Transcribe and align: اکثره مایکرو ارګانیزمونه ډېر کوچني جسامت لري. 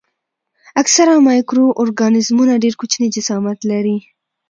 اکثره 0.81 1.13
مایکرو 1.27 1.65
ارګانیزمونه 1.81 2.53
ډېر 2.63 2.73
کوچني 2.79 3.07
جسامت 3.15 3.59
لري. 3.71 3.97